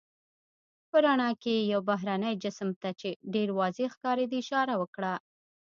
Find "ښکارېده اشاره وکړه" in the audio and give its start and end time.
3.95-5.13